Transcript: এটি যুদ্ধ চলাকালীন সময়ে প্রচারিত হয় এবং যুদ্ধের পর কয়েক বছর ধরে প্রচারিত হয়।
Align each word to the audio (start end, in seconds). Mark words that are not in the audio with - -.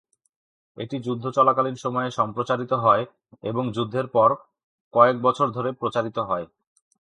এটি 0.77 0.95
যুদ্ধ 0.99 1.25
চলাকালীন 1.29 1.75
সময়ে 1.75 2.09
প্রচারিত 2.35 2.71
হয় 2.83 3.03
এবং 3.43 3.63
যুদ্ধের 3.71 4.07
পর 4.07 4.29
কয়েক 4.93 5.17
বছর 5.21 5.47
ধরে 5.49 5.69
প্রচারিত 5.81 6.17
হয়। 6.29 6.45